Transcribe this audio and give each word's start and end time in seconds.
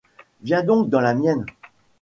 Viens 0.41 0.63
donc 0.63 0.89
dans 0.89 0.99
la 0.99 1.13
mienne? 1.13 1.45